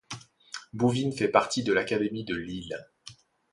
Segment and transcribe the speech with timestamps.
[0.73, 2.75] Bouvines fait partie de l'académie de Lille.